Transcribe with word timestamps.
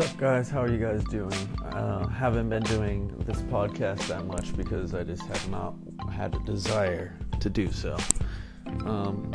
What's 0.00 0.12
up, 0.12 0.18
guys? 0.18 0.48
How 0.48 0.62
are 0.62 0.70
you 0.70 0.78
guys 0.78 1.04
doing? 1.04 1.30
Uh, 1.62 2.08
haven't 2.08 2.48
been 2.48 2.62
doing 2.62 3.14
this 3.26 3.42
podcast 3.42 4.08
that 4.08 4.24
much 4.24 4.56
because 4.56 4.94
I 4.94 5.04
just 5.04 5.20
have 5.26 5.50
not 5.50 5.74
had 6.10 6.34
a 6.34 6.38
desire 6.38 7.14
to 7.38 7.50
do 7.50 7.70
so. 7.70 7.98
Um, 8.86 9.30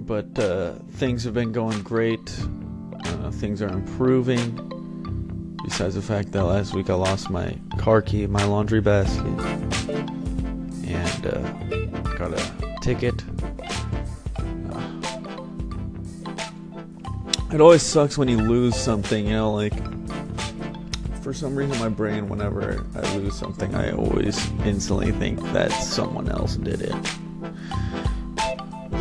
but 0.00 0.38
uh, 0.38 0.74
things 0.90 1.24
have 1.24 1.32
been 1.32 1.52
going 1.52 1.80
great. 1.82 2.38
Uh, 3.06 3.30
things 3.30 3.62
are 3.62 3.68
improving. 3.68 5.56
Besides 5.64 5.94
the 5.94 6.02
fact 6.02 6.32
that 6.32 6.44
last 6.44 6.74
week 6.74 6.90
I 6.90 6.94
lost 6.94 7.30
my 7.30 7.56
car 7.78 8.02
key, 8.02 8.26
my 8.26 8.44
laundry 8.44 8.82
basket, 8.82 9.24
and 10.84 11.26
uh, 11.26 11.50
got 12.18 12.34
a 12.34 12.78
ticket. 12.82 13.24
It 17.52 17.60
always 17.60 17.82
sucks 17.82 18.16
when 18.16 18.28
you 18.28 18.38
lose 18.38 18.74
something, 18.74 19.26
you 19.26 19.32
know, 19.32 19.52
like 19.52 19.74
for 21.22 21.34
some 21.34 21.54
reason 21.54 21.78
my 21.78 21.90
brain 21.90 22.30
whenever 22.30 22.84
I 22.96 23.16
lose 23.16 23.36
something 23.36 23.74
I 23.74 23.92
always 23.92 24.50
instantly 24.64 25.12
think 25.12 25.40
that 25.52 25.70
someone 25.70 26.30
else 26.30 26.56
did 26.56 26.80
it. 26.80 26.94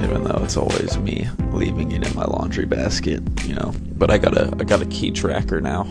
Even 0.04 0.26
though 0.26 0.42
it's 0.44 0.58
always 0.58 0.98
me 0.98 1.30
leaving 1.54 1.94
it 1.94 2.06
in 2.06 2.14
my 2.14 2.26
laundry 2.26 2.66
basket, 2.66 3.24
you 3.46 3.56
know. 3.56 3.74
But 3.94 4.12
I 4.12 4.18
got 4.18 4.36
a 4.36 4.54
I 4.60 4.66
got 4.66 4.82
a 4.82 4.86
key 4.88 5.12
tracker 5.12 5.62
now. 5.62 5.88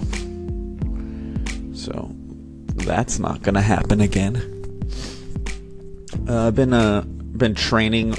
So 1.72 2.14
that's 2.76 3.18
not 3.18 3.40
gonna 3.40 3.62
happen 3.62 4.02
again. 4.02 4.36
Uh, 6.28 6.48
I've 6.48 6.54
been 6.54 6.74
uh 6.74 7.00
been 7.00 7.54
training 7.54 8.14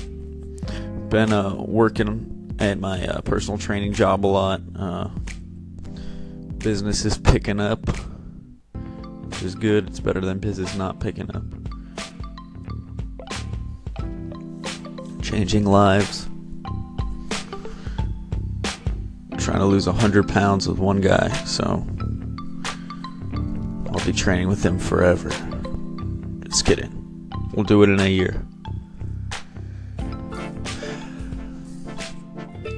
been 1.09 1.31
uh 1.31 1.53
working 1.55 2.30
at 2.61 2.79
my 2.79 3.05
uh, 3.07 3.21
personal 3.21 3.57
training 3.57 3.93
job 3.93 4.25
a 4.25 4.27
lot. 4.27 4.61
Uh, 4.75 5.09
business 6.59 7.05
is 7.05 7.17
picking 7.17 7.59
up, 7.59 7.79
which 9.25 9.41
is 9.41 9.55
good. 9.55 9.87
It's 9.87 9.99
better 9.99 10.21
than 10.21 10.39
business 10.39 10.75
not 10.75 10.99
picking 10.99 11.29
up. 11.35 11.43
Changing 15.23 15.65
lives. 15.65 16.27
trying 19.37 19.57
to 19.57 19.65
lose 19.65 19.87
100 19.87 20.29
pounds 20.29 20.67
with 20.67 20.77
one 20.77 21.01
guy, 21.01 21.27
so 21.45 21.83
I'll 23.91 24.05
be 24.05 24.13
training 24.13 24.47
with 24.47 24.63
him 24.63 24.77
forever. 24.77 25.29
Just 26.47 26.63
kidding. 26.63 27.29
We'll 27.53 27.65
do 27.65 27.81
it 27.81 27.89
in 27.89 27.99
a 27.99 28.07
year. 28.07 28.45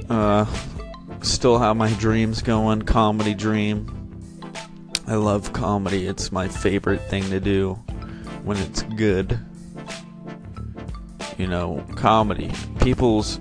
Uh, 0.08 0.46
still 1.22 1.58
have 1.58 1.76
my 1.76 1.92
dreams 1.94 2.42
going. 2.42 2.82
Comedy 2.82 3.34
dream. 3.34 3.90
I 5.06 5.16
love 5.16 5.52
comedy. 5.52 6.06
It's 6.06 6.32
my 6.32 6.48
favorite 6.48 7.02
thing 7.02 7.24
to 7.30 7.40
do 7.40 7.74
when 8.42 8.56
it's 8.58 8.82
good. 8.82 9.38
You 11.38 11.46
know, 11.46 11.84
comedy. 11.96 12.50
People's 12.80 13.40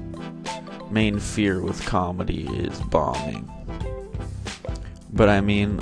main 0.89 1.19
fear 1.19 1.61
with 1.61 1.85
comedy 1.85 2.47
is 2.47 2.79
bombing. 2.81 3.49
But 5.11 5.29
I 5.29 5.41
mean, 5.41 5.79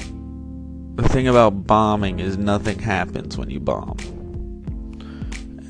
the 0.96 1.08
thing 1.08 1.28
about 1.28 1.66
bombing 1.66 2.20
is 2.20 2.38
nothing 2.38 2.80
happens 2.80 3.38
when 3.38 3.50
you 3.50 3.60
bomb. 3.60 3.98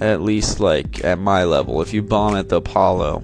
At 0.01 0.21
least, 0.21 0.59
like, 0.59 1.03
at 1.05 1.19
my 1.19 1.43
level. 1.43 1.81
If 1.81 1.93
you 1.93 2.01
bomb 2.01 2.35
at 2.35 2.49
the 2.49 2.55
Apollo, 2.57 3.23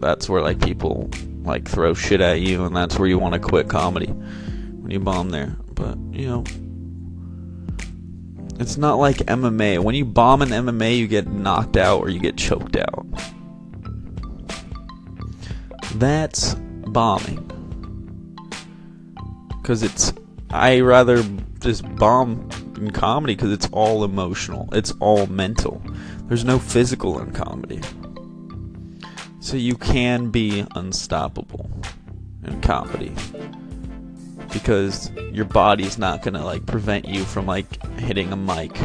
that's 0.00 0.28
where 0.28 0.42
like 0.42 0.60
people 0.60 1.10
like 1.44 1.68
throw 1.68 1.94
shit 1.94 2.20
at 2.20 2.40
you 2.40 2.64
and 2.64 2.76
that's 2.76 2.98
where 2.98 3.08
you 3.08 3.18
want 3.18 3.34
to 3.34 3.40
quit 3.40 3.68
comedy 3.68 4.06
when 4.06 4.90
you 4.90 5.00
bomb 5.00 5.30
there. 5.30 5.56
But 5.74 5.96
you 6.12 6.26
know 6.26 6.44
it's 8.60 8.76
not 8.76 8.94
like 8.98 9.18
MMA 9.18 9.78
when 9.78 9.94
you 9.94 10.04
bomb 10.04 10.42
in 10.42 10.48
MMA 10.48 10.98
you 10.98 11.06
get 11.06 11.28
knocked 11.28 11.76
out 11.76 12.00
or 12.00 12.10
you 12.10 12.20
get 12.20 12.36
choked 12.36 12.76
out. 12.76 13.06
That's 15.94 16.54
bombing. 16.54 17.44
Cuz 19.62 19.82
it's 19.82 20.12
I 20.50 20.80
rather 20.80 21.24
just 21.60 21.84
bomb 21.96 22.48
in 22.76 22.90
comedy 22.90 23.36
cuz 23.36 23.52
it's 23.52 23.68
all 23.72 24.04
emotional. 24.04 24.68
It's 24.72 24.92
all 25.00 25.26
mental. 25.26 25.80
There's 26.26 26.44
no 26.44 26.58
physical 26.58 27.20
in 27.20 27.32
comedy 27.32 27.80
so 29.40 29.56
you 29.56 29.74
can 29.76 30.30
be 30.30 30.64
unstoppable 30.74 31.70
in 32.44 32.60
comedy. 32.60 33.12
Because 34.52 35.10
your 35.32 35.44
body's 35.44 35.98
not 35.98 36.22
gonna 36.22 36.44
like 36.44 36.64
prevent 36.66 37.06
you 37.06 37.24
from 37.24 37.46
like 37.46 37.82
hitting 37.98 38.32
a 38.32 38.36
mic. 38.36 38.76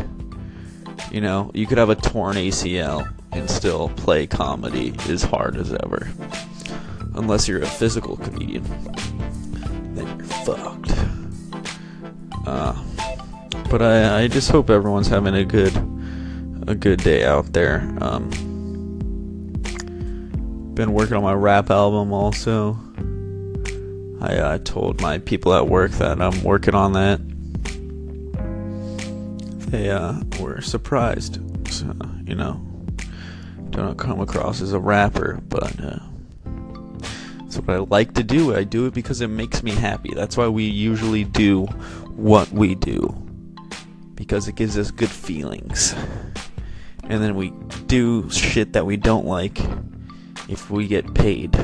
You 1.12 1.22
know, 1.22 1.52
you 1.54 1.66
could 1.68 1.78
have 1.78 1.90
a 1.90 1.96
torn 1.96 2.36
ACL 2.36 3.12
and 3.32 3.50
still 3.50 3.90
play 3.90 4.28
comedy 4.28 4.94
as 5.10 5.24
hard 5.24 5.56
as 5.56 5.74
ever. 5.74 6.10
Unless 7.16 7.48
you're 7.48 7.62
a 7.62 7.68
physical 7.68 8.18
comedian. 8.18 8.64
Then 9.96 10.08
you're 10.18 10.28
fucked. 10.28 10.92
Uh, 12.46 12.84
but 13.70 13.82
I, 13.82 14.24
I 14.24 14.28
just 14.28 14.52
hope 14.52 14.70
everyone's 14.70 15.08
having 15.08 15.36
a 15.36 15.46
good 15.46 15.76
a 16.68 16.76
good 16.76 17.00
day 17.04 17.26
out 17.26 17.54
there. 17.54 17.96
Um, 18.02 18.30
been 20.74 20.94
working 20.94 21.16
on 21.16 21.24
my 21.24 21.34
rap 21.34 21.70
album 21.70 22.12
also. 22.12 22.78
I 24.22 24.38
uh, 24.38 24.58
told 24.60 25.02
my 25.02 25.20
people 25.20 25.54
at 25.54 25.68
work 25.68 25.92
that 25.94 26.22
I'm 26.22 26.44
working 26.44 26.74
on 26.74 26.94
that. 26.94 27.20
They 29.70 29.90
uh, 29.90 30.22
were 30.40 30.62
surprised. 30.62 31.40
So, 31.72 31.94
you 32.26 32.36
know, 32.36 32.62
don't 33.70 33.98
come 33.98 34.20
across 34.20 34.62
as 34.62 34.74
a 34.74 34.80
rapper, 34.80 35.40
but 35.50 35.80
uh, 35.84 36.00
that's 37.42 37.58
what 37.58 37.70
I 37.70 37.80
like 37.80 38.14
to 38.14 38.24
do. 38.24 38.56
I 38.56 38.64
do 38.64 38.86
it 38.86 38.94
because 38.94 39.22
it 39.22 39.28
makes 39.28 39.62
me 39.62 39.72
happy. 39.72 40.14
That's 40.16 40.38
why 40.38 40.48
we 40.48 40.64
usually 40.64 41.24
do 41.24 41.66
what 42.16 42.52
we 42.52 42.76
do 42.76 43.16
because 44.16 44.48
it 44.48 44.56
gives 44.56 44.78
us 44.78 44.90
good 44.90 45.10
feelings. 45.10 45.94
And 47.04 47.22
then 47.22 47.36
we 47.36 47.52
do 47.88 48.30
shit 48.30 48.74
that 48.74 48.86
we 48.86 48.96
don't 48.96 49.26
like 49.26 49.60
if 50.50 50.70
we 50.70 50.88
get 50.88 51.14
paid 51.14 51.56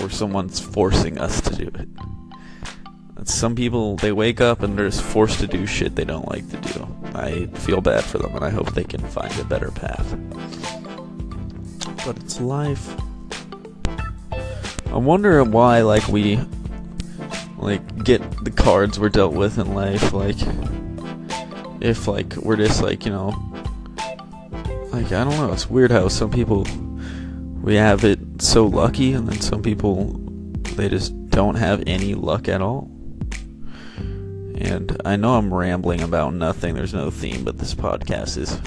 or 0.00 0.10
someone's 0.10 0.60
forcing 0.60 1.18
us 1.18 1.40
to 1.40 1.54
do 1.54 1.70
it. 1.74 1.88
Some 3.24 3.54
people 3.54 3.96
they 3.96 4.12
wake 4.12 4.40
up 4.40 4.62
and 4.62 4.78
they're 4.78 4.88
just 4.88 5.02
forced 5.02 5.40
to 5.40 5.46
do 5.46 5.66
shit 5.66 5.96
they 5.96 6.04
don't 6.04 6.28
like 6.28 6.48
to 6.50 6.56
do. 6.72 6.88
I 7.14 7.46
feel 7.58 7.80
bad 7.80 8.04
for 8.04 8.18
them 8.18 8.34
and 8.34 8.44
I 8.44 8.50
hope 8.50 8.72
they 8.72 8.84
can 8.84 9.02
find 9.08 9.36
a 9.38 9.44
better 9.44 9.70
path. 9.70 10.16
But 12.06 12.16
it's 12.18 12.40
life. 12.40 12.96
I 14.32 14.96
wonder 14.96 15.44
why 15.44 15.82
like 15.82 16.08
we 16.08 16.40
like 17.58 18.04
get 18.04 18.22
the 18.44 18.50
cards 18.50 18.98
we're 18.98 19.10
dealt 19.10 19.34
with 19.34 19.58
in 19.58 19.74
life 19.74 20.12
like 20.12 20.38
if 21.80 22.08
like 22.08 22.34
we're 22.36 22.56
just 22.56 22.82
like, 22.82 23.04
you 23.04 23.12
know, 23.12 23.28
like 24.92 25.06
I 25.06 25.24
don't 25.24 25.36
know, 25.36 25.52
it's 25.52 25.68
weird 25.68 25.90
how 25.90 26.08
some 26.08 26.30
people 26.30 26.64
we 27.62 27.74
have 27.74 28.04
it 28.04 28.18
so 28.40 28.66
lucky, 28.66 29.12
and 29.12 29.28
then 29.28 29.40
some 29.40 29.62
people 29.62 30.12
they 30.76 30.88
just 30.88 31.30
don't 31.30 31.56
have 31.56 31.82
any 31.86 32.14
luck 32.14 32.48
at 32.48 32.62
all. 32.62 32.90
And 34.60 35.00
I 35.04 35.16
know 35.16 35.36
I'm 35.36 35.52
rambling 35.52 36.02
about 36.02 36.34
nothing. 36.34 36.74
There's 36.74 36.94
no 36.94 37.10
theme, 37.10 37.44
but 37.44 37.58
this 37.58 37.74
podcast 37.74 38.36
is 38.38 38.60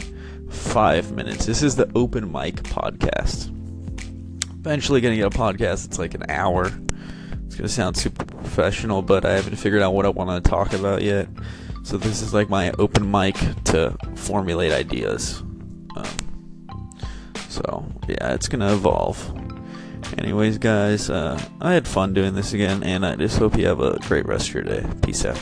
five 0.50 1.12
minutes. 1.12 1.46
This 1.46 1.64
is 1.64 1.76
the 1.76 1.90
open 1.96 2.32
mic 2.32 2.56
podcast. 2.64 3.50
Eventually, 4.60 5.02
gonna 5.02 5.16
get 5.16 5.34
a 5.34 5.38
podcast. 5.38 5.86
It's 5.86 6.00
like 6.00 6.14
an 6.14 6.30
hour. 6.30 6.72
It's 7.46 7.56
gonna 7.56 7.68
sound 7.70 7.98
super 7.98 8.26
professional, 8.26 9.02
but 9.02 9.26
I 9.26 9.34
haven't 9.34 9.56
figured 9.56 9.82
out 9.82 9.94
what 9.94 10.06
I 10.06 10.10
want 10.10 10.44
to 10.44 10.50
talk 10.50 10.74
about 10.74 11.02
yet. 11.02 11.28
So 11.84 11.98
this 11.98 12.22
is 12.22 12.34
like 12.34 12.50
my 12.50 12.72
open 12.78 13.10
mic 13.10 13.36
to 13.66 13.98
formulate 14.16 14.72
ideas. 14.72 15.42
Um, 15.96 16.06
so, 17.50 17.86
yeah, 18.08 18.34
it's 18.34 18.48
to 18.62 18.74
evolve. 18.74 19.32
Anyways, 20.18 20.58
guys, 20.58 21.10
uh, 21.10 21.42
I 21.62 21.74
had 21.74 21.88
fun 21.88 22.14
doing 22.14 22.34
this 22.34 22.54
again, 22.54 22.84
and 22.84 23.06
I 23.06 23.16
just 23.16 23.38
hope 23.38 23.58
you 23.58 23.68
have 23.68 23.80
a 23.80 23.98
great 24.00 24.26
rest 24.26 24.50
of 24.50 24.56
your 24.56 24.64
day. 24.64 24.86
Peace 25.02 25.26
out. 25.26 25.40